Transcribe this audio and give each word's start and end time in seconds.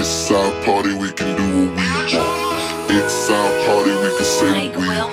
It's 0.00 0.30
our 0.30 0.52
party, 0.64 0.94
we 0.94 1.10
can 1.10 1.36
do 1.36 1.42
what 1.42 1.74
we 1.74 1.86
want. 2.16 2.88
It's 2.88 3.28
our 3.30 3.50
party, 3.66 3.90
we 3.90 4.08
can 4.16 4.24
say 4.24 4.68
what 4.68 4.76
we 4.78 4.86
want. 4.86 5.12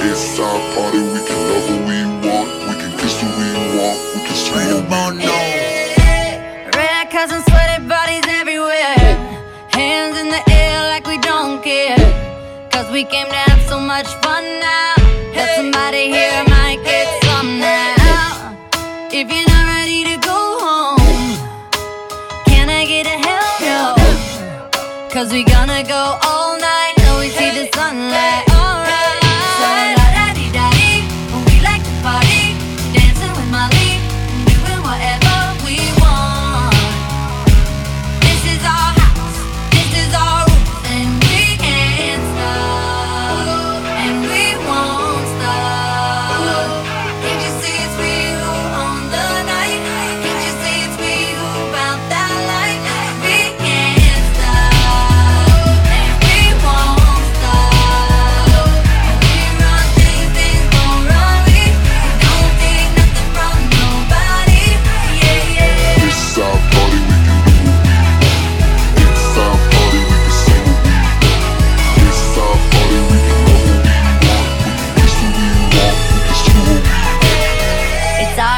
It's 0.00 0.38
our 0.40 0.58
party, 0.74 1.00
we 1.12 1.20
can 1.28 1.38
love 1.50 1.68
what 1.68 1.82
we 1.88 1.98
want. 2.26 2.48
We 2.68 2.74
can 2.80 2.92
kiss 2.96 3.20
who 3.20 3.28
we 3.28 3.48
want. 3.76 3.98
We 4.14 4.20
can 4.26 4.34
scream 4.34 4.88
what 4.88 5.12
we 5.12 5.20
want. 5.28 6.74
Red 6.74 7.10
cups 7.10 7.32
and 7.34 7.44
sweaty 7.50 7.86
bodies 7.86 8.24
everywhere. 8.28 8.96
Hands 9.76 10.16
in 10.16 10.28
the 10.30 10.42
air 10.52 10.84
like 10.84 11.06
we 11.06 11.18
don't 11.18 11.62
care. 11.62 11.98
Cause 12.72 12.90
we 12.90 13.04
came 13.04 13.28
down. 13.28 13.47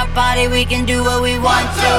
our 0.01 0.15
body, 0.15 0.49
we 0.49 0.65
can 0.65 0.87
do 0.87 1.05
what 1.05 1.21
we 1.23 1.39
want 1.39 1.69
to. 1.77 1.95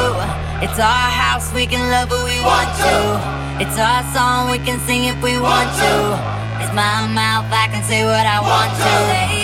It's 0.66 0.80
our 0.80 1.10
house, 1.22 1.54
we 1.54 1.68
can 1.68 1.92
love 1.92 2.10
who 2.10 2.24
we 2.26 2.40
want 2.42 2.70
to. 2.82 3.62
It's 3.62 3.78
our 3.78 4.02
song, 4.14 4.50
we 4.50 4.58
can 4.58 4.80
sing 4.88 5.06
if 5.06 5.22
we 5.22 5.38
want 5.38 5.70
to. 5.82 5.94
It's 6.62 6.74
my 6.74 7.06
mouth, 7.14 7.46
I 7.54 7.68
can 7.72 7.84
say 7.84 8.04
what 8.04 8.26
I 8.26 8.40
want 8.42 8.72
to. 9.36 9.41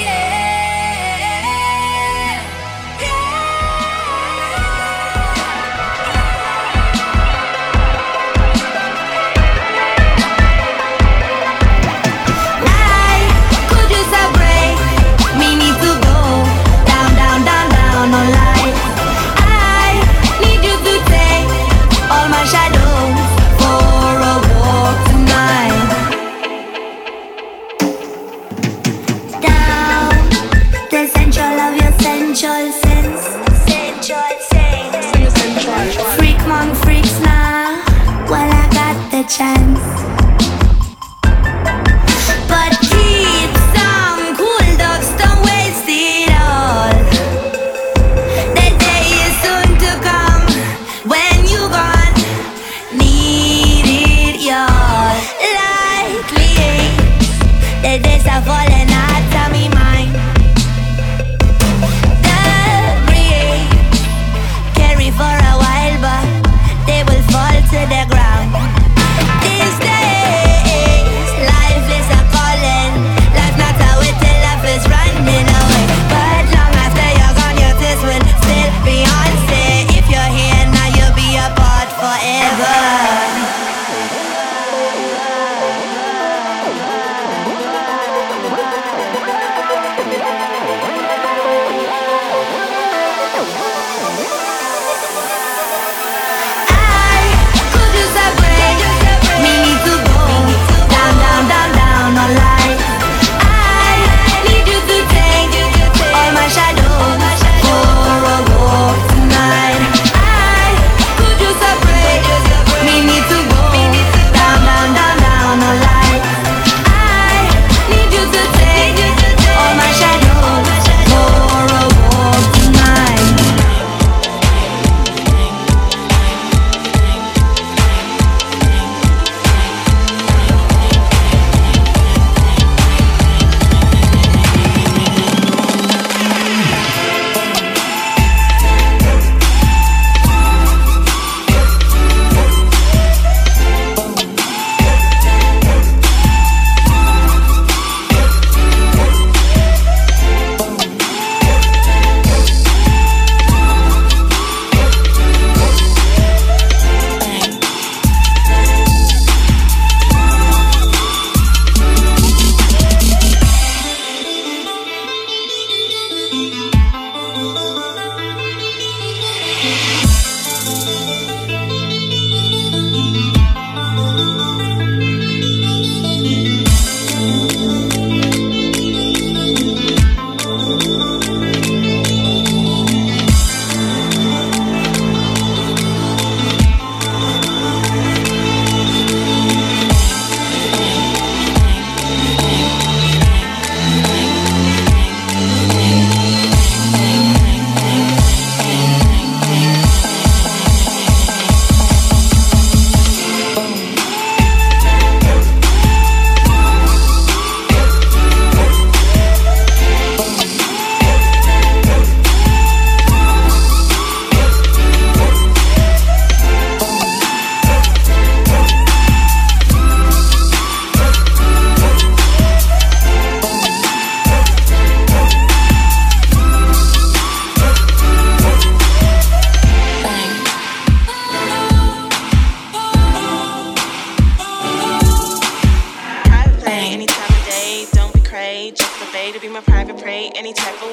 tchau. 39.28 39.57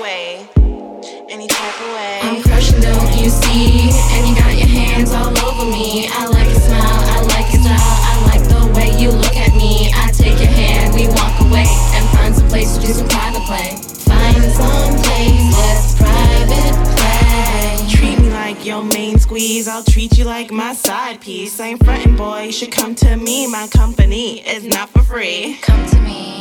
Way. 0.04 0.46
Any 1.30 1.48
type 1.48 1.80
of 1.80 1.88
way. 1.96 2.20
I'm 2.22 2.42
crushing, 2.42 2.80
don't 2.80 3.16
you 3.16 3.30
see? 3.30 3.88
And 4.12 4.28
you 4.28 4.34
got 4.36 4.52
your 4.52 4.68
hands 4.68 5.12
all 5.12 5.32
over 5.48 5.64
me. 5.64 6.06
I 6.12 6.26
like 6.26 6.44
your 6.44 6.60
smile, 6.60 7.00
I 7.16 7.20
like 7.32 7.48
your 7.54 7.62
style, 7.64 7.96
I 8.10 8.14
like 8.28 8.44
the 8.52 8.60
way 8.76 8.88
you 9.00 9.08
look 9.10 9.34
at 9.34 9.54
me. 9.56 9.90
I 9.94 10.12
take 10.12 10.38
your 10.44 10.52
hand, 10.52 10.94
we 10.94 11.08
walk 11.08 11.40
away 11.46 11.64
and 11.96 12.04
find 12.10 12.36
some 12.36 12.48
place 12.48 12.76
to 12.76 12.86
do 12.86 12.92
some 12.92 13.08
private 13.08 13.44
play. 13.48 13.70
Find 14.04 14.44
some 14.60 14.92
place, 15.04 15.56
let's 15.64 15.96
private 15.96 16.76
play. 16.96 17.88
Treat 17.88 18.18
me 18.20 18.28
like 18.28 18.66
your 18.66 18.84
main 18.84 19.18
squeeze. 19.18 19.66
I'll 19.66 19.84
treat 19.84 20.18
you 20.18 20.26
like 20.26 20.52
my 20.52 20.74
side 20.74 21.22
piece. 21.22 21.58
I 21.58 21.68
ain't 21.68 21.82
frontin', 21.82 22.16
boy. 22.16 22.42
You 22.42 22.52
should 22.52 22.72
come 22.72 22.94
to 22.96 23.16
me. 23.16 23.46
My 23.46 23.68
company 23.68 24.46
is 24.46 24.64
not 24.64 24.90
for 24.90 25.02
free. 25.02 25.58
Come 25.62 25.86
to 25.86 26.00
me. 26.02 26.34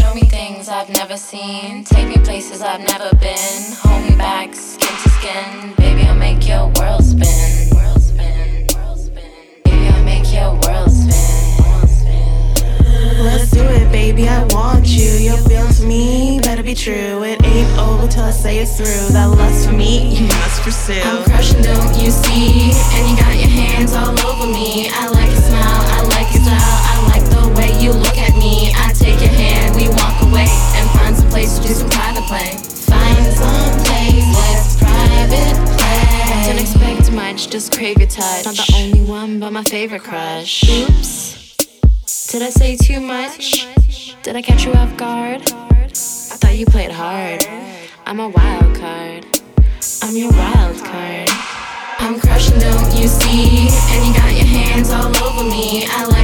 Show 0.00 0.14
me 0.14 0.22
things 0.22 0.68
I've 0.70 0.88
never 0.88 1.18
seen. 1.18 1.84
Take 1.84 2.08
me 2.08 2.16
places 2.24 2.62
I've 2.62 2.80
never 2.80 3.14
been. 3.16 3.62
Hold 3.82 4.10
me 4.10 4.16
back, 4.16 4.54
skin 4.54 4.88
to 5.02 5.08
skin. 5.10 5.74
Baby, 5.76 6.08
I'll 6.08 6.14
make 6.14 6.48
your 6.48 6.72
world 6.78 7.04
spin. 7.04 7.68
World 7.76 8.00
spin. 8.00 8.66
World 8.74 8.98
spin. 8.98 9.30
Baby, 9.64 9.88
I'll 9.88 10.04
make 10.04 10.32
your 10.32 10.52
world 10.64 10.90
spin. 10.90 11.64
World 11.64 11.90
spin. 11.90 13.24
Let's 13.24 13.50
do 13.50 13.62
it, 13.62 13.92
baby. 13.92 14.26
I 14.26 14.42
want 14.54 14.86
you. 14.88 15.10
Your 15.28 15.36
feelings 15.36 15.80
for 15.80 15.86
me 15.86 16.40
better 16.40 16.62
be 16.62 16.74
true. 16.74 17.22
It 17.22 17.44
ain't 17.44 17.78
over 17.78 18.08
till 18.08 18.24
I 18.24 18.30
say 18.30 18.58
it's 18.58 18.76
through. 18.78 19.12
That 19.12 19.26
lust 19.26 19.66
for 19.66 19.74
me, 19.74 20.16
you 20.16 20.26
must 20.28 20.62
pursue. 20.62 20.94
I'm 21.04 21.22
crushing, 21.24 21.62
don't 21.62 21.94
you 22.00 22.10
see? 22.10 22.72
And 22.96 23.02
you 23.10 23.16
got 23.16 23.36
your 23.36 23.52
hands 23.52 23.92
all 23.92 24.16
over 24.28 24.46
me. 24.46 24.88
I 24.88 25.08
like 25.08 25.28
your 25.28 25.42
smile, 25.42 25.82
I 25.92 26.00
like 26.16 26.32
your 26.32 26.42
style, 26.42 26.78
I 26.88 26.96
like 27.12 27.24
the 27.28 27.48
way 27.54 27.70
you 27.82 27.92
look 27.92 28.16
at 28.16 28.29
do 31.70 31.76
some 31.76 31.90
private 31.90 32.24
play. 32.24 32.56
Find 32.90 33.26
some 33.32 33.78
place, 33.84 34.26
let's 34.34 34.76
private 34.76 35.54
play. 35.78 36.42
Don't 36.46 36.58
expect 36.58 37.12
much, 37.12 37.48
just 37.48 37.72
crave 37.72 37.98
your 37.98 38.08
touch. 38.08 38.44
Not 38.44 38.56
the 38.56 38.74
only 38.76 39.02
one, 39.08 39.38
but 39.38 39.52
my 39.52 39.62
favorite 39.62 40.02
crush. 40.02 40.68
Oops. 40.68 41.56
Did 42.32 42.42
I 42.42 42.50
say 42.50 42.76
too 42.76 43.00
much? 43.00 43.68
Did 44.22 44.34
I 44.34 44.42
catch 44.42 44.64
you 44.64 44.72
off 44.72 44.96
guard? 44.96 45.42
I 45.42 46.36
thought 46.40 46.56
you 46.56 46.66
played 46.66 46.90
hard. 46.90 47.46
I'm 48.04 48.18
a 48.18 48.28
wild 48.28 48.76
card. 48.76 49.26
I'm 50.02 50.16
your 50.16 50.32
wild 50.32 50.76
card. 50.84 51.28
I'm 52.00 52.18
crushing, 52.18 52.58
don't 52.58 52.96
you 52.96 53.06
see? 53.06 53.68
And 53.92 54.06
you 54.06 54.14
got 54.14 54.32
your 54.34 54.46
hands 54.46 54.90
all 54.90 55.14
over 55.22 55.44
me. 55.48 55.86
I 55.86 56.04
like 56.06 56.19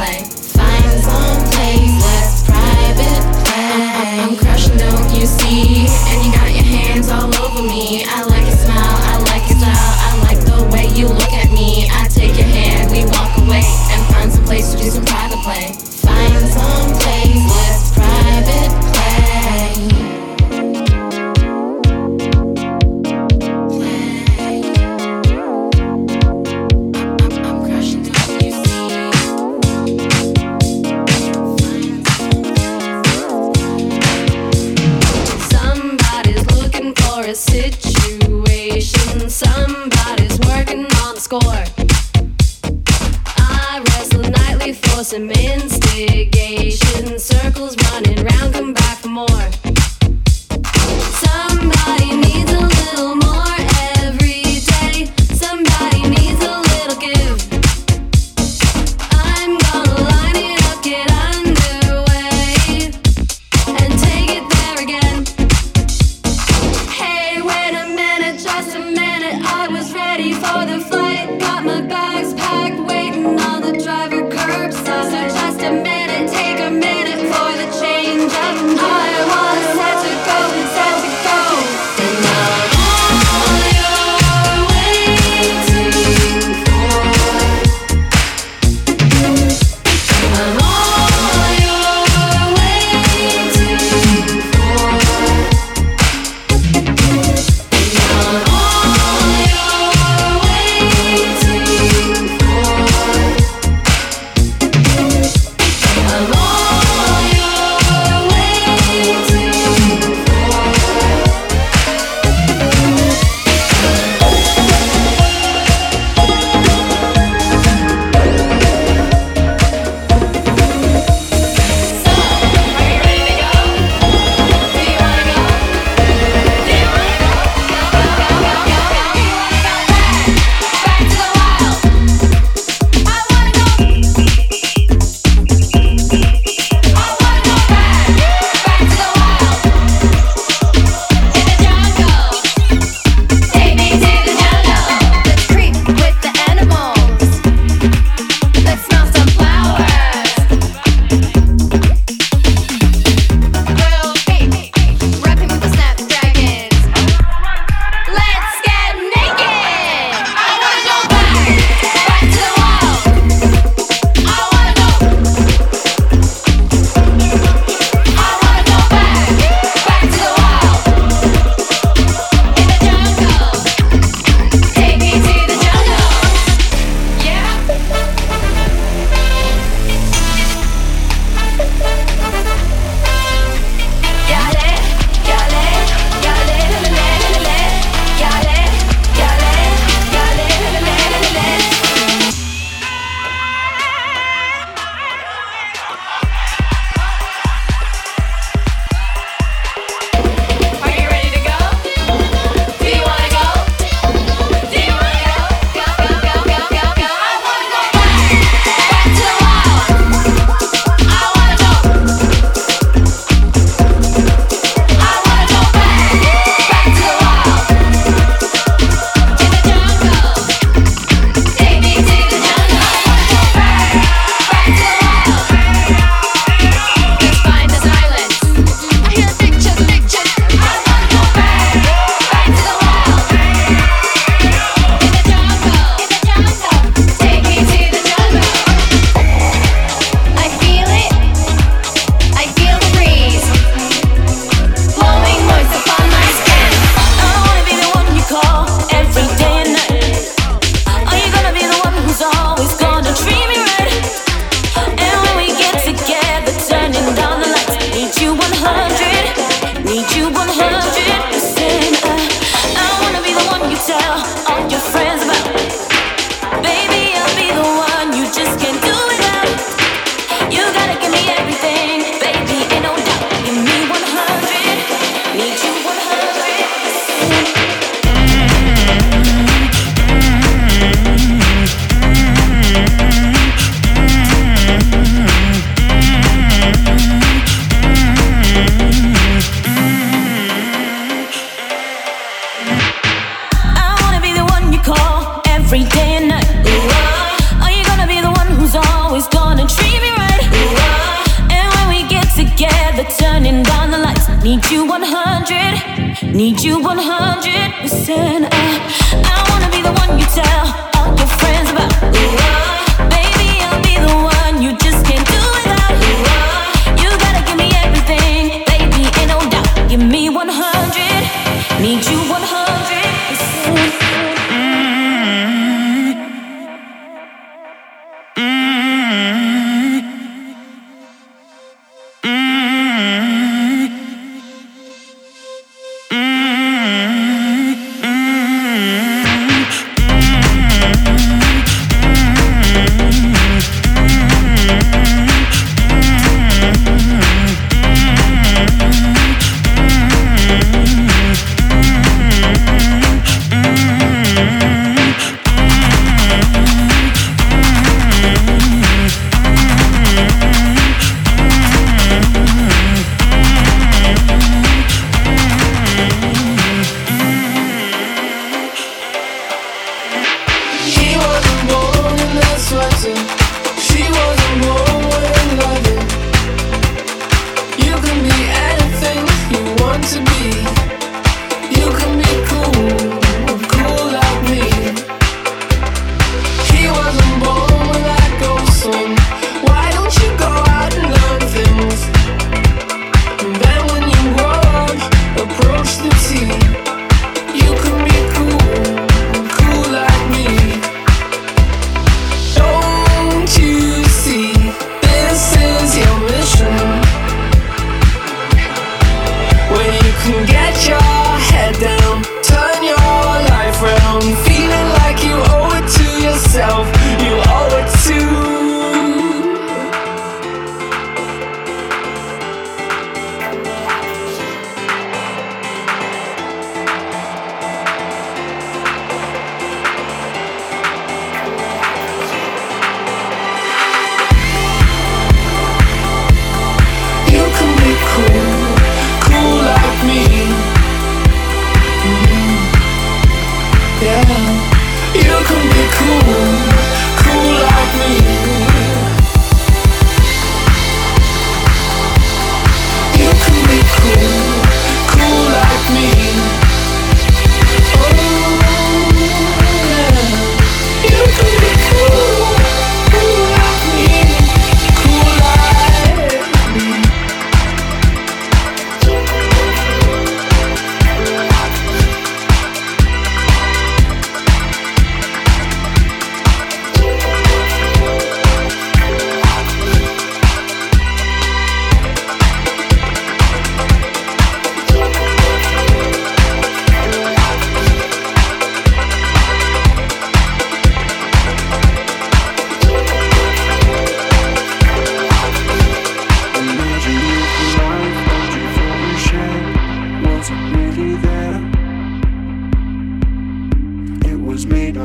some 0.00 0.39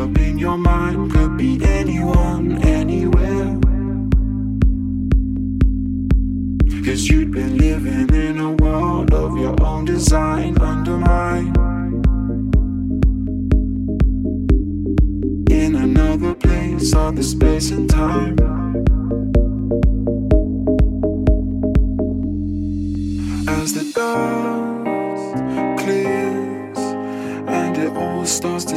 up 0.06 0.18
in 0.20 0.38
your 0.38 0.58
mind 0.58 1.12
could 1.12 1.36
be 1.36 1.60
anyone, 1.64 2.62
anywhere. 2.64 3.60
Cause 6.86 7.08
you'd 7.10 7.32
been 7.32 7.58
living 7.58 8.14
in 8.14 8.40
a 8.40 8.52
world 8.52 9.12
of 9.14 9.36
your 9.36 9.56
own 9.64 9.86
design 9.86 10.62
under 10.62 10.98
mine. 10.98 11.54
In 15.50 15.76
another 15.76 16.36
place, 16.36 16.94
other 16.94 17.24
space 17.24 17.72
and 17.72 17.90
time. 17.90 18.45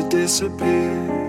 disappear. 0.08 1.27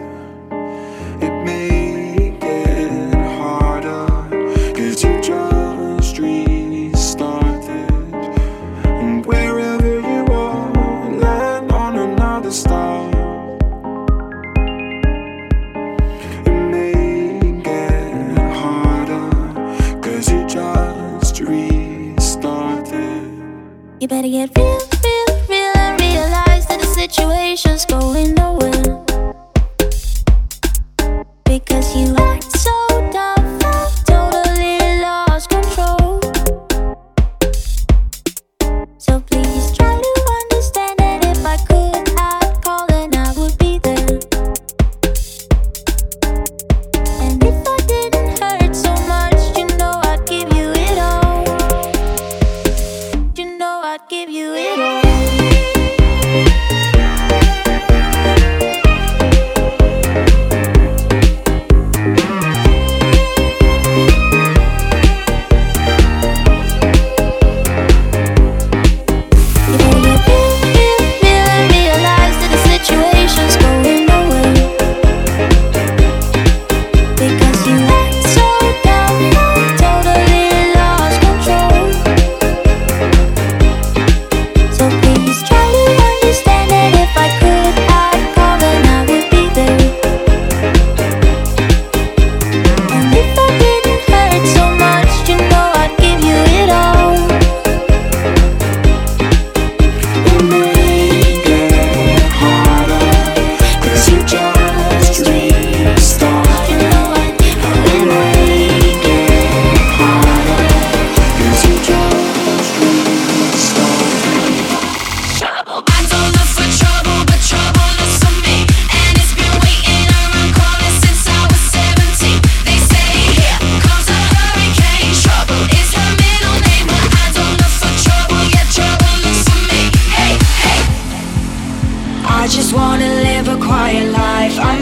Just 132.47 132.73
wanna 132.73 133.07
live 133.07 133.47
a 133.47 133.57
quiet 133.57 134.11
life. 134.11 134.57
I'm 134.59 134.79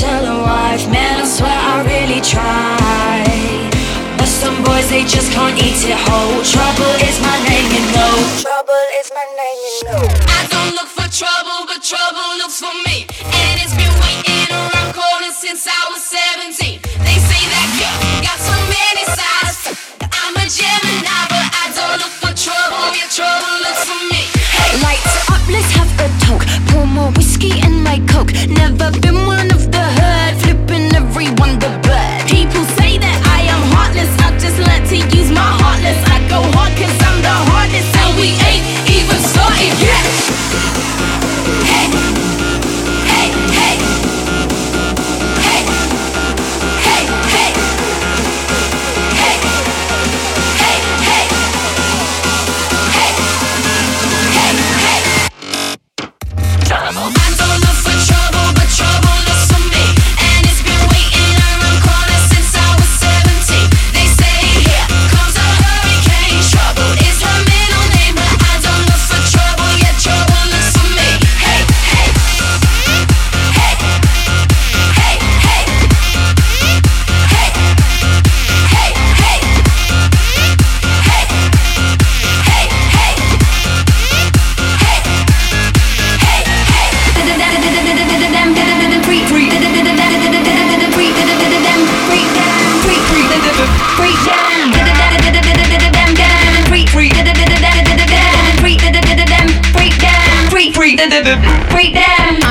tell 0.00 0.24
a 0.24 0.38
wife. 0.42 0.84
Man, 0.90 1.20
I 1.20 1.26
swear 1.26 1.60
I 1.72 1.76
really 1.86 2.20
try. 2.20 3.22
But 4.18 4.28
some 4.28 4.56
boys, 4.64 4.88
they 4.90 5.04
just 5.04 5.30
can't 5.32 5.56
eat 5.56 5.80
it 5.86 6.00
whole. 6.06 6.42
Trouble 6.42 6.94
is 7.08 7.16
my 7.20 7.38
name, 7.48 7.68
you 7.76 7.84
know. 7.94 8.14
Trouble 8.42 8.86
is 9.00 9.08
my 9.14 9.26
name, 9.40 9.60
you 9.66 9.76
know. 9.88 10.04
I 10.38 10.40
don't 10.52 10.72
look 10.78 10.90
for 10.98 11.08
trouble, 11.08 11.68
but 11.70 11.80
trouble 11.82 12.28
looks 12.40 12.58
for 12.64 12.74
me. 12.86 13.06
And 13.22 13.54
it's 13.62 13.76
been 13.76 13.94
waiting 14.04 14.48
around 14.50 14.90
corners 14.92 15.36
since 15.36 15.68
I 15.68 15.80
was 15.92 16.02
17. 16.04 16.80
They 17.06 17.18
say 17.30 17.42
that 17.54 17.68
girl 17.78 17.98
got 18.26 18.38
so 18.40 18.56
many 18.76 19.04
sides. 19.18 19.60
I'm 20.00 20.34
a 20.36 20.46
Gemini, 20.48 21.18
but 21.32 21.46
I 21.62 21.64
don't 21.76 21.96
look 22.02 22.14
for 22.22 22.32
trouble. 22.34 22.84
Yeah, 22.96 23.08
trouble 23.10 23.56
looks 23.64 23.84
for 23.84 24.00
me. 24.12 24.19
Whiskey 27.40 27.60
and 27.62 27.82
my 27.82 27.98
coke. 28.06 28.32
Never 28.48 28.90
been 29.00 29.26
one 29.26 29.50
of 29.50 29.70
the 29.70 29.82
hood, 29.82 30.42
flipping 30.42 30.94
everyone 30.94 31.58
the 31.58 31.70
bird. 31.82 32.28
People 32.28 32.64
say 32.76 32.98
that 32.98 33.18
I 33.26 33.42
am 33.48 33.62
heartless. 33.72 34.10
I 34.20 34.36
just 34.38 34.58
learned 34.58 34.86
to 34.88 34.96
use 35.16 35.30
my 35.30 35.50
heartless. 35.60 35.98
I 36.08 36.18
go 36.28 36.40
hard 36.56 36.72
cause 36.76 36.98
I'm 37.08 37.18
the 37.22 37.36
hardest. 37.50 37.96
And 37.96 38.12
we 38.18 38.28
ain't 38.48 38.64
even 38.88 39.18
started 39.32 39.74
yet. 39.80 40.99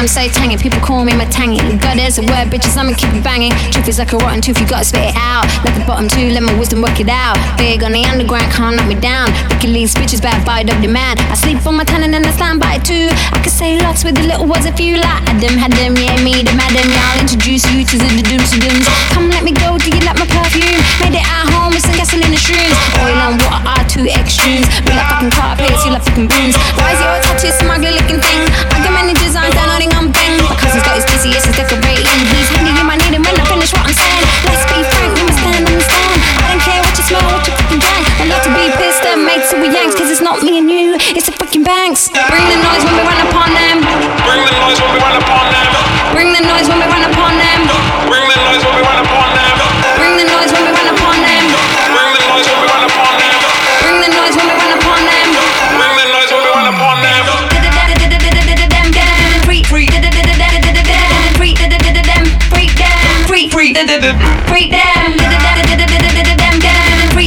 So 0.10 0.26
tangy, 0.28 0.58
people 0.58 0.82
call 0.82 1.06
me 1.06 1.13
Matangi. 1.13 1.62
God 1.80 2.02
is 2.02 2.17
a 2.17 2.26
word, 2.26 2.50
bitches, 2.50 2.74
I'ma 2.74 2.98
keep 2.98 3.13
it 3.13 3.24
banging. 3.24 3.54
Truth 3.69 3.93
is 3.93 4.00
like 4.02 4.12
a 4.12 4.17
rotten 4.17 4.41
tooth, 4.41 4.58
you 4.58 4.65
gotta 4.65 4.84
spit 4.84 5.13
it 5.13 5.15
out. 5.15 5.45
Let 5.62 5.78
the 5.78 5.86
bottom 5.86 6.10
two, 6.10 6.34
let 6.34 6.41
my 6.41 6.50
wisdom 6.58 6.82
work 6.82 6.98
it 7.00 7.13
out. 7.13 7.38
Big 7.62 7.86
on 7.86 7.93
the 7.93 8.02
underground, 8.10 8.50
can't 8.50 8.74
knock 8.74 8.89
me 8.89 8.98
down. 8.98 9.30
Wicked 9.54 9.69
leads, 9.69 9.93
bitches, 9.93 10.17
bad 10.17 10.41
by 10.41 10.65
the 10.65 10.74
demand. 10.82 11.22
I 11.30 11.38
sleep 11.38 11.62
on 11.62 11.78
my 11.78 11.86
ten 11.86 12.02
and 12.02 12.10
then 12.10 12.26
I 12.26 12.34
stand 12.34 12.60
by 12.60 12.82
two. 12.82 13.13
I 13.13 13.38
could 13.38 13.54
say 13.54 13.78
lots 13.78 14.04
with 14.04 14.17
the 14.17 14.26
little 14.26 14.50
words 14.50 14.65
if 14.65 14.82
you 14.82 14.98
like. 14.98 15.22
Adam, 15.30 15.62
had 15.62 15.78
them, 15.78 15.93
yeah, 15.93 16.17
me, 16.26 16.41
the 16.41 16.58
madam, 16.58 16.89
yeah. 16.89 17.13
I'll 17.13 17.22
introduce 17.22 17.62
you 17.69 17.86
to 17.86 17.95
the 18.02 18.10
dooms 18.26 18.50
dooms. 18.50 18.89
Come 19.13 19.30
let 19.30 19.45
me 19.45 19.54
go, 19.54 19.78
do 19.78 19.93
you 19.93 20.02
like 20.10 20.17
my 20.17 20.26
perfume? 20.26 20.82
Made 21.06 21.22
it 21.22 21.24
at 21.24 21.45
home 21.54 21.69
with 21.69 21.86
some 21.86 21.93
gasoline 21.93 22.34
and 22.34 22.41
shrooms. 22.41 22.74
Oil 23.06 23.13
and 23.13 23.38
water 23.45 23.62
are 23.62 23.86
two 23.86 24.10
extremes. 24.10 24.65
We 24.89 24.98
like 24.98 25.06
fucking 25.06 25.38
car 25.38 25.54
plates, 25.54 25.86
you 25.86 25.93
like 25.93 26.02
fucking 26.02 26.34
brooms. 26.34 26.58
Why 26.82 26.98
is 26.98 27.00
your 27.00 27.13
tattoo 27.22 27.54
smugly 27.62 27.93
looking 27.93 28.17
thing? 28.17 28.41
I 28.74 28.82
got 28.82 28.98
many 28.98 29.13
designs 29.13 29.54
down 29.54 29.69
on 29.69 29.98
I'm 29.99 30.07
bang. 30.15 30.39
My 30.47 30.55
cousin's 30.55 30.79
got 30.88 30.95
his 30.95 31.03
it's 31.12 31.43
his 31.43 31.59
decorating. 31.59 32.07
He's 32.31 32.47
handy, 32.55 32.71
you 32.71 32.88
might 32.88 33.03
need 33.03 33.12
him 33.12 33.19
when 33.19 33.35
I 33.35 33.43
finish 33.51 33.75
what 33.75 33.83
I'm 33.83 33.91
saying. 33.91 34.23
Let's 34.47 34.63
be 34.71 34.79
frank, 34.79 35.12
we 35.12 35.27
must 35.27 35.43
stand 35.43 35.59
on 35.67 35.75
the 35.75 35.83
stand. 35.83 36.19
I 36.39 36.55
don't 36.55 36.63
care 36.63 36.79
what 36.79 36.95
you 36.95 37.03
smell, 37.03 37.23
what 37.27 37.43
you 37.43 37.51
fucking 37.51 37.83
drink. 37.83 38.05
I 38.15 38.23
love 38.31 38.39
to 38.47 38.51
be 38.55 38.63
pissed 38.79 39.03
and 39.03 39.27
made 39.27 39.43
so 39.43 39.59
we 39.59 39.67
yanks, 39.67 39.99
cause 39.99 40.07
it's 40.07 40.23
not 40.23 40.39
me 40.39 40.55
and 40.55 40.71
you, 40.71 40.95
it's 41.19 41.27
the 41.27 41.35
fucking 41.35 41.67
banks. 41.67 42.07
Bring 42.31 42.47
the 42.47 42.63
noise 42.63 42.88
when 42.88 42.95
we 42.95 43.03
run 43.03 43.19
upon 43.27 43.51
them. 43.51 43.83
Bring 44.23 44.39
the 44.47 44.55
noise 44.63 44.79
when 44.79 44.88
we 44.95 44.99
run 45.03 45.19
upon 45.19 45.51
them. 45.51 45.67
Bring 46.15 46.31
the 46.31 46.43
noise 46.47 46.67
when 46.71 46.79
we 46.79 46.88
run 46.88 47.03
upon 47.03 47.35
them. 47.35 47.59
Bring 48.07 48.23
the 48.31 48.39
noise 48.39 48.63
when 48.63 48.71
we 48.71 48.81
run 48.88 49.03
upon 49.03 49.27
them. 49.35 49.55
Bring 49.99 50.15
the 50.15 50.27
noise 50.31 50.51
when 50.55 50.63
we 50.63 50.71
run 50.79 50.88
upon 50.95 51.15
them. 51.27 51.43
Bring 51.91 52.07
the 52.15 52.23
noise 52.23 52.47
when 52.47 52.55
we 52.63 52.67
run 52.71 52.83
upon 52.88 53.12
them. 53.19 53.38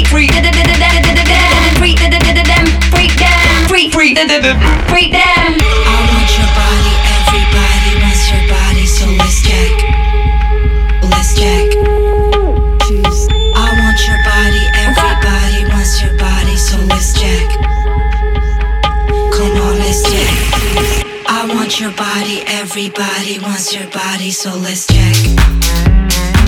Freak, 0.02 0.06
freak, 0.08 0.32
freak, 0.32 0.32
freak 2.28 2.32
them. 2.36 2.66
Freak, 2.90 3.12
freak, 3.68 3.92
freak, 3.92 3.92
freak, 3.92 4.16
freak, 4.88 5.12
them. 5.12 5.50
I 5.88 5.96
want 6.12 6.30
your 6.36 6.50
body, 6.52 6.92
everybody 7.16 7.92
wants 8.04 8.28
your 8.30 8.44
body, 8.52 8.84
so 8.86 9.06
let's 9.16 9.40
check. 9.42 9.72
Let's 11.08 11.32
check. 11.40 11.68
I 21.26 21.46
want 21.48 21.80
your 21.80 21.92
body, 21.92 22.42
everybody 22.46 23.38
wants 23.40 23.74
your 23.74 23.88
body, 23.88 24.30
so 24.30 24.54
let's 24.56 24.86
check. 24.86 26.41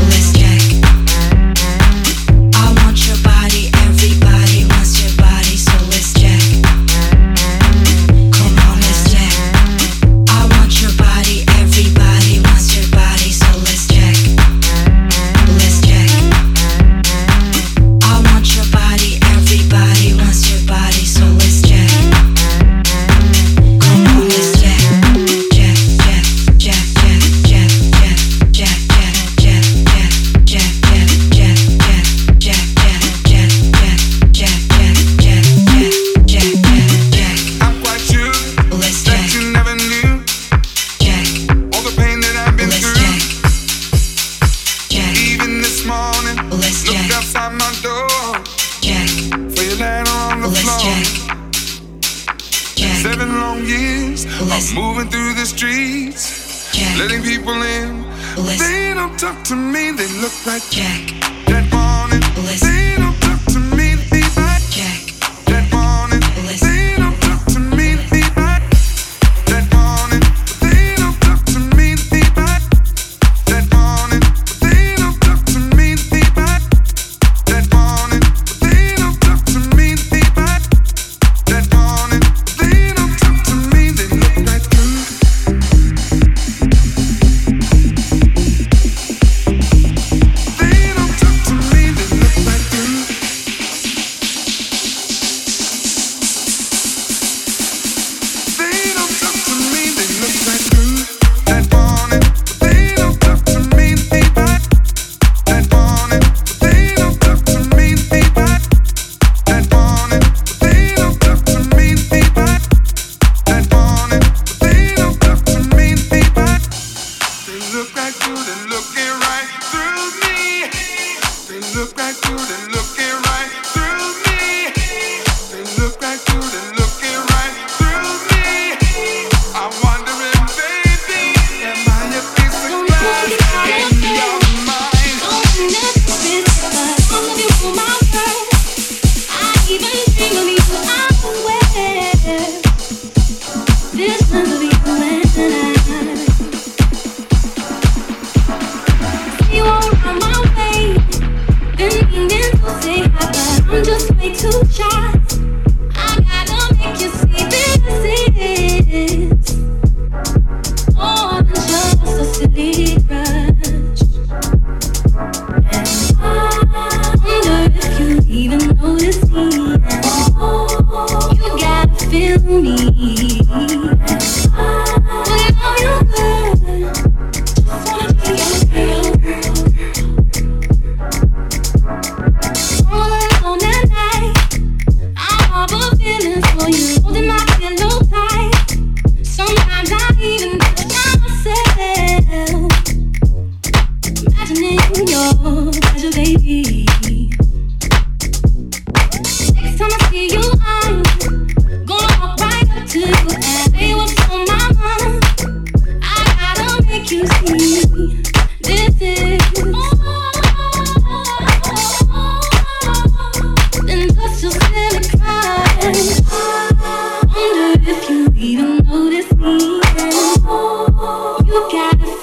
Seven 53.24 53.40
long 53.40 53.64
years 53.64 54.26
Let's- 54.42 54.68
of 54.72 54.74
moving 54.76 55.08
through 55.08 55.32
the 55.32 55.46
streets, 55.46 56.68
Check. 56.74 56.98
letting 56.98 57.22
people 57.22 57.54
in. 57.62 58.04
Let's- 58.37 58.60
They 58.60 58.92
don't 58.92 59.18
talk 59.18 59.42
to 59.44 59.56
me, 59.56 59.92
they 59.92 60.06
look 60.20 60.34
like 60.44 60.62
Check. 60.70 61.34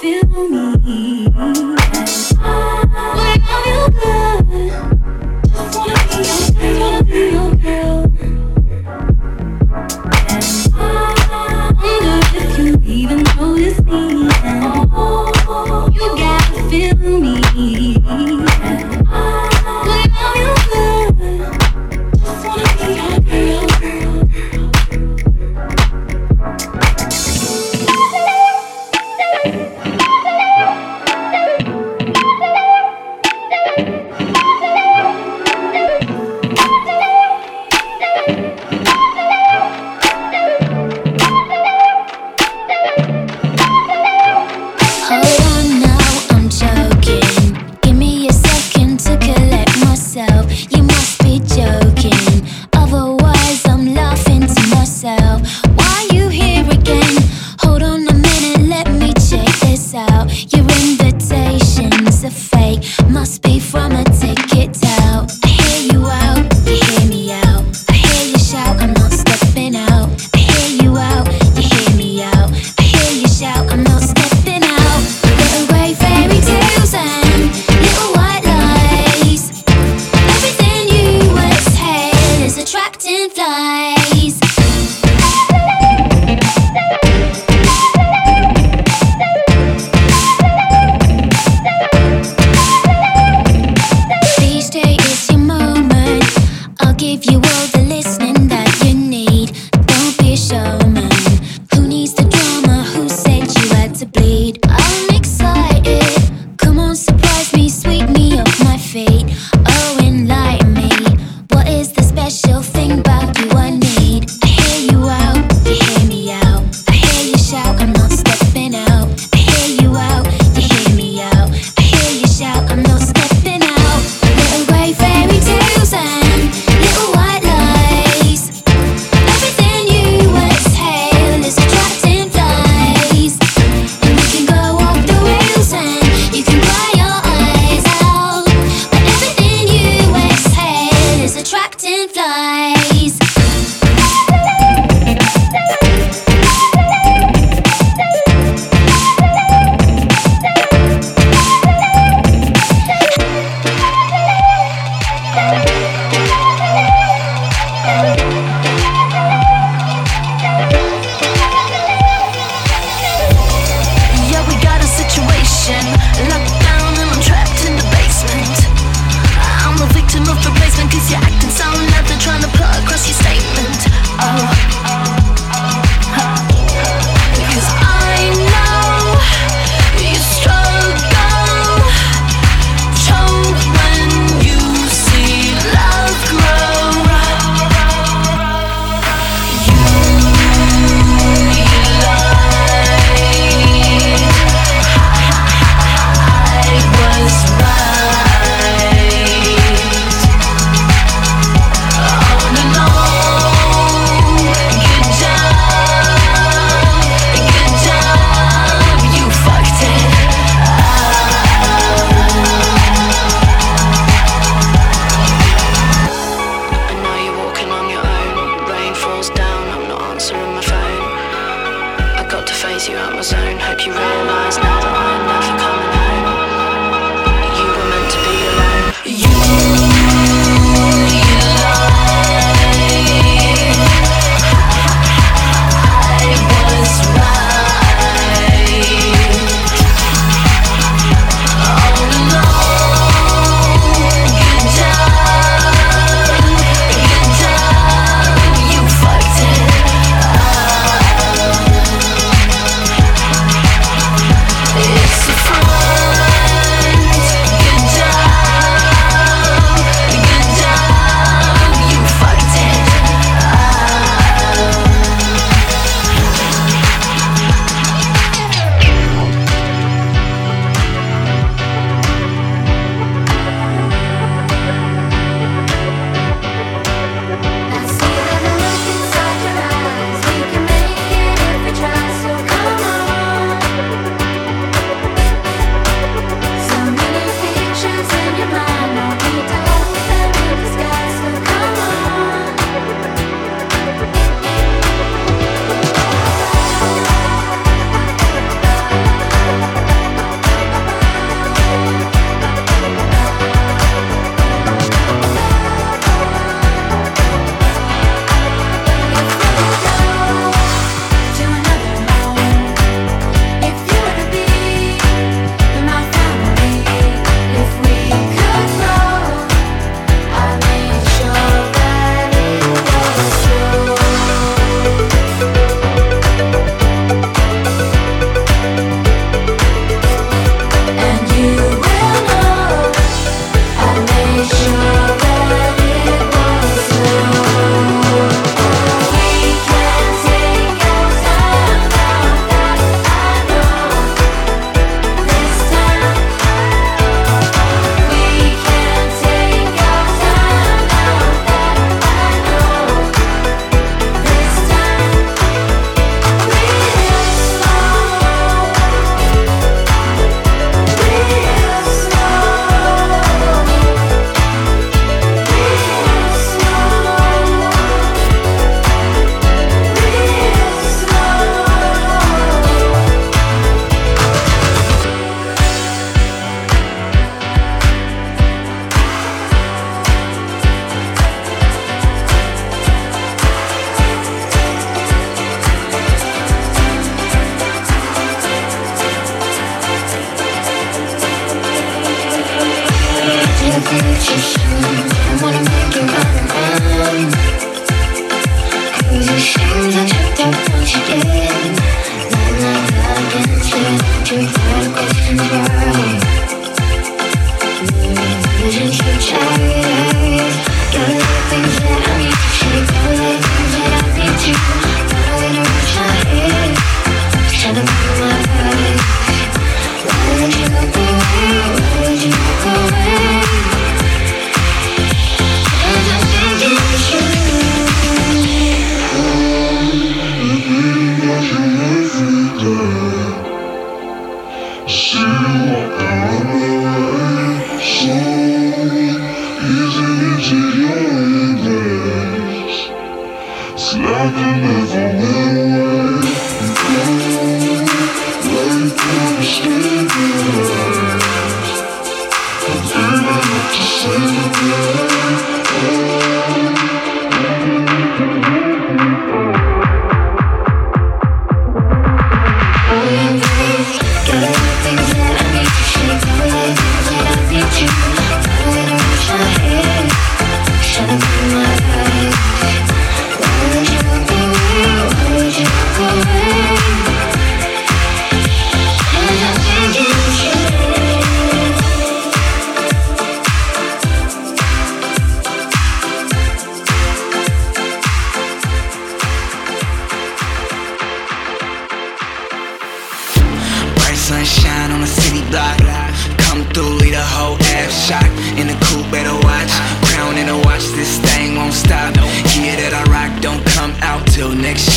It's 0.04 0.34
a 0.34 1.71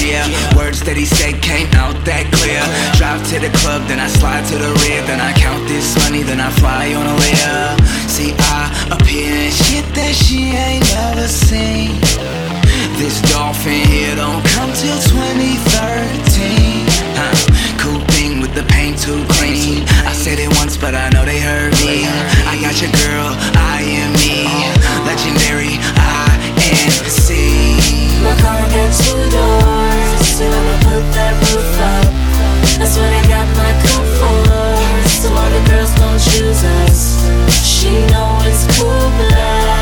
year. 0.05 0.23
Words 0.55 0.81
that 0.85 0.95
he 0.95 1.05
said 1.05 1.41
came 1.41 1.67
out 1.73 1.97
that 2.05 2.29
clear. 2.29 2.61
Drive 2.95 3.25
to 3.33 3.41
the 3.41 3.51
club, 3.59 3.81
then 3.89 3.99
I 3.99 4.07
slide 4.07 4.45
to 4.53 4.57
the 4.57 4.71
rear. 4.85 5.01
Then 5.09 5.19
I 5.19 5.33
count 5.33 5.67
this 5.67 5.97
money, 6.05 6.21
then 6.21 6.39
I 6.39 6.49
fly 6.61 6.93
on 6.93 7.05
a 7.09 7.15
layer. 7.17 7.75
See, 8.05 8.31
I 8.37 8.69
appear 8.93 9.33
in 9.33 9.51
shit 9.51 9.85
that 9.97 10.13
she 10.13 10.53
ain't 10.53 10.85
never 10.93 11.27
seen. 11.27 11.97
This 13.01 13.19
dolphin 13.33 13.83
here 13.89 14.15
don't 14.15 14.45
come 14.55 14.71
till 14.71 14.99
2013. 15.11 16.85
Huh. 17.17 17.35
Cool 17.81 17.99
thing 18.15 18.39
with 18.39 18.53
the 18.55 18.63
paint 18.71 18.97
too 19.01 19.25
clean. 19.35 19.83
I 20.07 20.13
said 20.13 20.39
it 20.39 20.49
once, 20.55 20.77
but 20.77 20.95
I 20.95 21.09
know 21.09 21.25
they 21.25 21.39
heard 21.39 21.73
me. 21.83 22.07
I 22.47 22.55
got 22.61 22.79
your 22.81 22.93
girl, 23.03 23.35
I 23.57 23.83
am 23.83 24.11
me. 24.21 24.47
Legendary, 25.03 25.75
I 25.97 26.39
am 26.55 27.09
C. 27.09 27.74
Got 28.25 28.91
two 28.91 29.29
doors, 29.29 30.27
so 30.35 30.45
I'ma 30.45 30.75
put 30.83 31.05
that 31.15 31.33
roof 31.47 31.79
up. 31.79 32.05
That's 32.77 32.97
what 32.97 33.07
I 33.07 33.21
got 33.29 33.47
my 33.55 33.71
for, 34.17 35.07
so 35.07 35.29
all 35.31 35.49
the 35.49 35.61
girls 35.69 35.93
choose 36.17 36.63
us. 36.83 37.23
She 37.63 37.91
know 38.11 38.37
it's 38.43 38.65
cool 38.77 39.09
blood. 39.17 39.74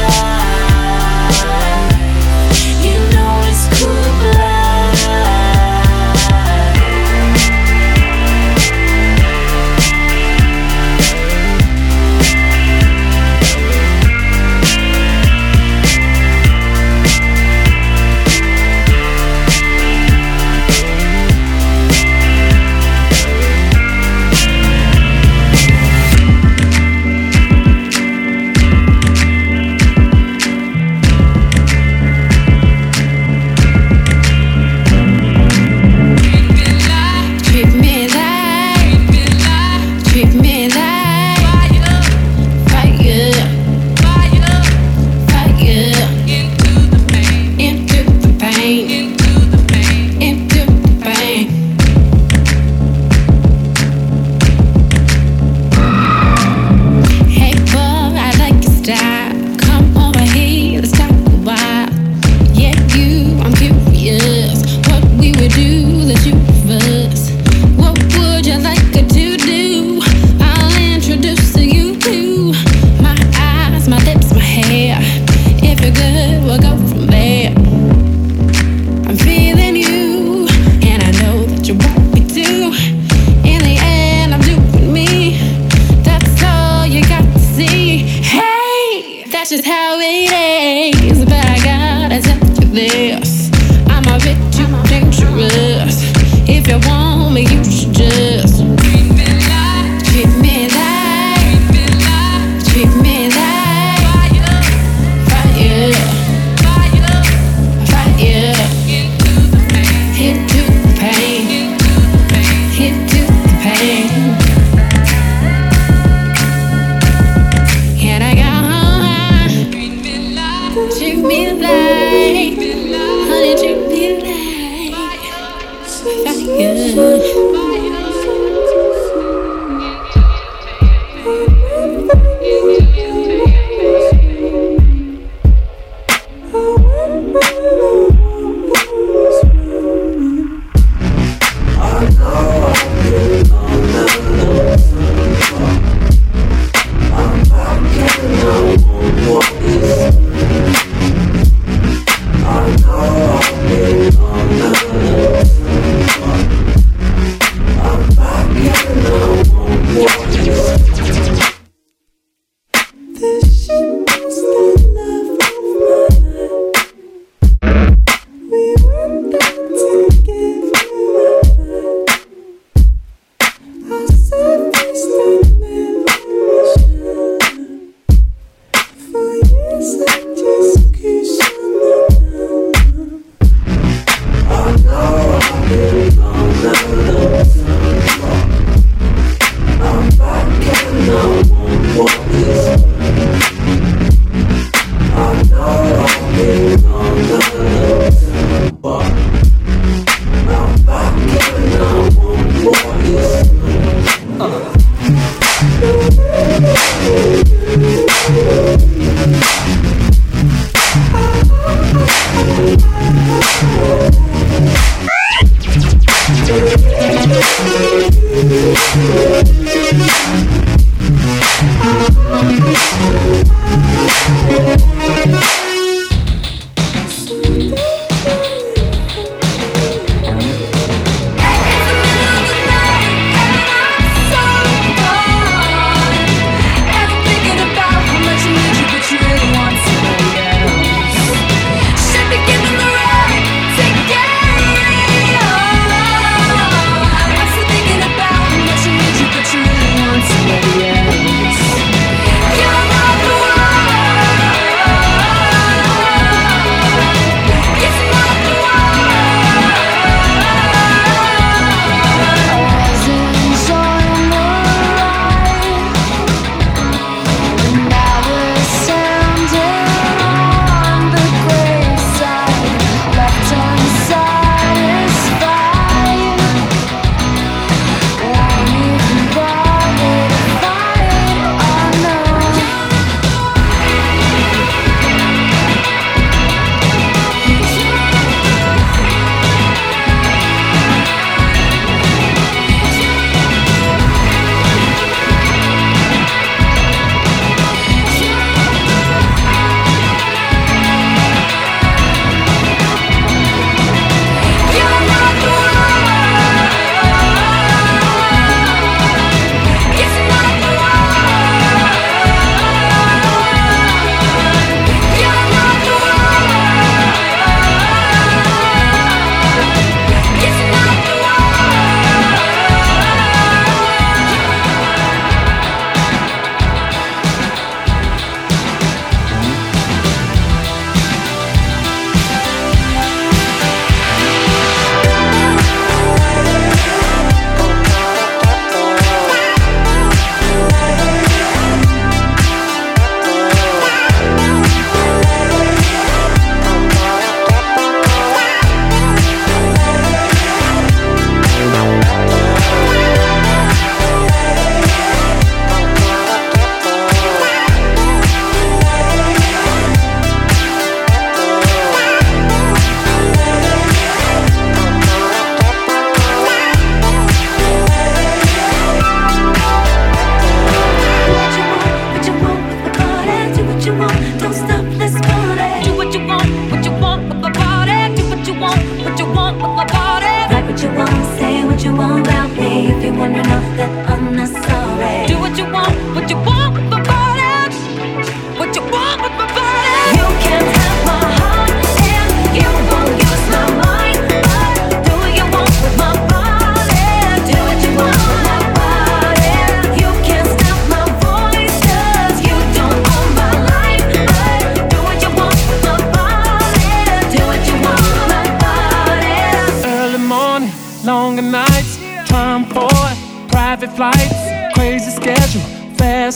say 381.53 381.63
what 381.65 381.83
you 381.83 381.93
want 381.95 382.27
about 382.27 382.49
me 382.57 382.87
if 382.91 383.03
you 383.03 383.13
wanna 383.13 383.43
know 383.49 383.61
that 383.77 383.91
I'm 384.09 384.35
not 384.35 384.49
sorry. 384.49 384.82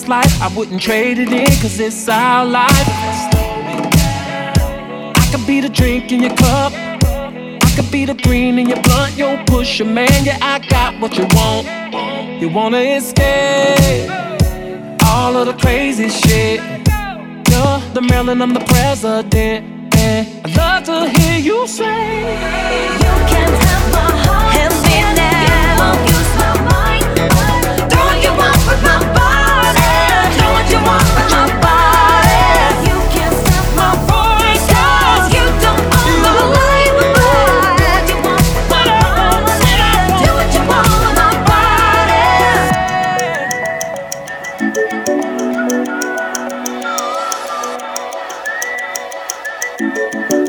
Wouldn't 0.08 0.82
trade 0.82 1.20
it 1.20 1.32
in, 1.32 1.46
cause 1.62 1.80
it's 1.80 2.08
our 2.08 2.46
life. 2.46 2.72
I 5.16 5.30
could 5.32 5.46
be 5.46 5.60
the 5.60 5.68
drink 5.68 6.12
in 6.14 6.22
your 6.22 6.36
cup. 6.36 6.72
I 6.74 7.74
could 7.76 7.92
be 7.92 8.06
the 8.06 8.14
green 8.14 8.58
in 8.58 8.70
your 8.70 8.82
blunt. 8.82 9.18
Yo, 9.18 9.44
push 9.46 9.80
your 9.80 9.88
man, 9.90 10.24
yeah, 10.24 10.40
I 10.42 10.60
got 10.70 11.00
what 11.02 11.18
you 11.18 11.28
want. 11.34 11.68
You 12.42 12.48
wanna 12.50 12.80
escape 12.80 14.10
all 15.06 15.36
of 15.36 15.46
the 15.46 15.54
crazy 15.54 16.10
shit. 16.10 16.62
You're 17.52 17.80
the 17.94 18.02
Marilyn, 18.02 18.42
I'm 18.42 18.54
the 18.54 18.62
president. 18.62 19.94
And 19.96 20.28
I'd 20.46 20.56
love 20.56 20.84
to 20.86 21.10
hear 21.20 21.38
you 21.38 21.68
say, 21.68 22.32
You 22.98 23.14
can 23.28 23.67
body. 49.80 50.47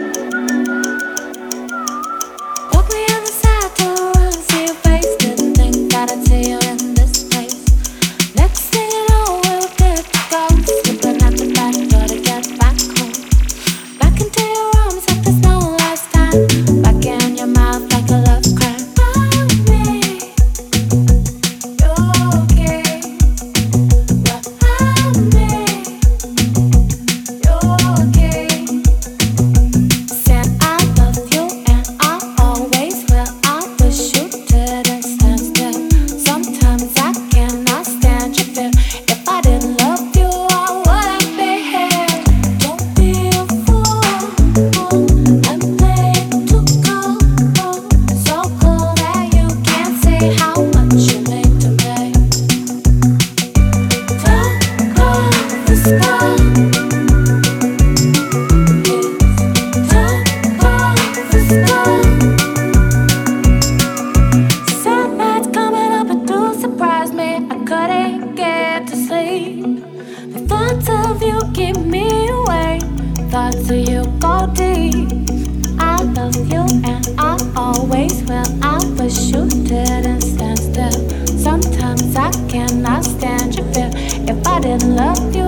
If 84.29 84.47
I 84.47 84.61
didn't 84.61 84.95
love 84.95 85.35
you, 85.35 85.48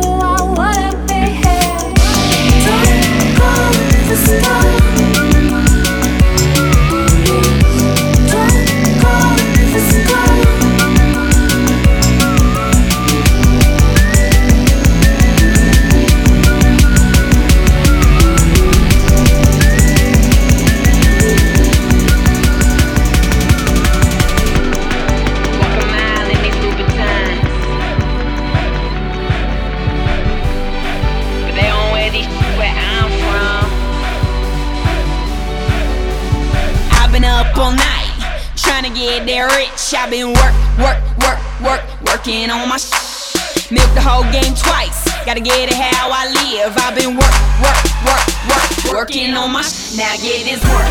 Gotta 45.31 45.43
get 45.43 45.70
it 45.70 45.78
how 45.78 46.11
I 46.11 46.26
live. 46.26 46.74
I've 46.76 46.97
been 46.99 47.14
work, 47.14 47.37
work, 47.62 47.78
work, 48.03 48.26
work, 48.51 48.93
working 48.93 49.33
on 49.35 49.53
my 49.53 49.62
sh- 49.62 49.95
Now 49.97 50.11
get 50.16 50.43
this 50.43 50.59
work. 50.66 50.91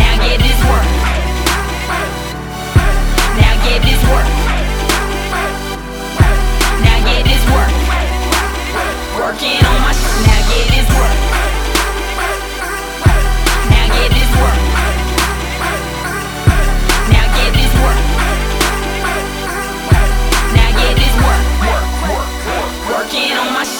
Now 0.00 0.16
get 0.16 0.40
this 0.40 0.60
work. 0.64 0.88
Now 3.36 3.52
get 3.68 3.84
this 3.84 4.00
work. 4.08 4.28
Now 6.80 7.04
get 7.04 7.20
this 7.28 7.44
work. 7.52 7.72
Working 9.20 9.60
on 9.60 9.78
my 9.84 9.92
sh- 9.92 10.24
Now 10.24 10.40
get 10.48 10.64
this 10.72 10.88
work. 10.96 11.43
working 23.04 23.32
on 23.32 23.52
my 23.52 23.73